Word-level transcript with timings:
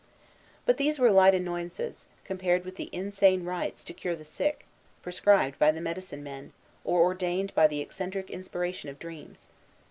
But 0.65 0.77
these 0.77 0.97
were 0.97 1.11
light 1.11 1.35
annoyances, 1.35 2.07
compared 2.23 2.65
with 2.65 2.75
the 2.75 2.89
insane 2.91 3.45
rites 3.45 3.83
to 3.83 3.93
cure 3.93 4.15
the 4.15 4.25
sick, 4.25 4.65
prescribed 5.03 5.59
by 5.59 5.71
the 5.71 5.79
"medicine 5.79 6.23
men," 6.23 6.53
or 6.83 7.01
ordained 7.03 7.53
by 7.53 7.67
the 7.67 7.81
eccentric 7.81 8.31
inspiration 8.31 8.89
of 8.89 8.97
dreams. 8.97 9.47